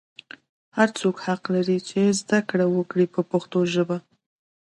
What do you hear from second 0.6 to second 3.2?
هر څوک حق لري چې زده کړه وکړي